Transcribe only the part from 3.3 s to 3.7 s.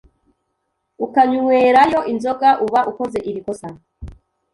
kosa